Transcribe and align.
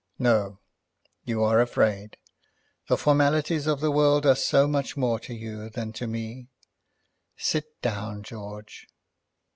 "No; 0.17 0.57
you 1.25 1.43
are 1.43 1.61
afraid. 1.61 2.17
The 2.87 2.97
formalities 2.97 3.67
of 3.67 3.81
the 3.81 3.91
world 3.91 4.25
are 4.25 4.35
so 4.35 4.67
much 4.67 4.97
more 4.97 5.19
to 5.19 5.33
you 5.35 5.69
than 5.69 5.93
to 5.93 6.07
me! 6.07 6.47
Sit 7.37 7.79
down, 7.83 8.23
George. 8.23 8.87